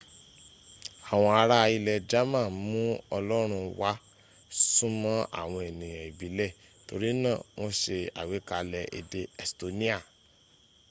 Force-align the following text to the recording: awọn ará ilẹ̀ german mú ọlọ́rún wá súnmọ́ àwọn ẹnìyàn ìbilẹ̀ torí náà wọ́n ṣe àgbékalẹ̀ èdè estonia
awọn 1.11 1.31
ará 1.43 1.59
ilẹ̀ 1.75 2.03
german 2.11 2.47
mú 2.69 2.81
ọlọ́rún 3.17 3.65
wá 3.79 3.91
súnmọ́ 4.73 5.15
àwọn 5.41 5.61
ẹnìyàn 5.69 6.05
ìbilẹ̀ 6.09 6.55
torí 6.87 7.09
náà 7.23 7.37
wọ́n 7.59 7.73
ṣe 7.81 7.97
àgbékalẹ̀ 8.19 8.83
èdè 8.99 9.21
estonia 9.43 9.97